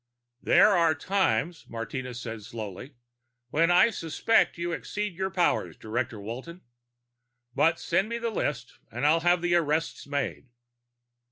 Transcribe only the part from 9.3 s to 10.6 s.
the arrests made."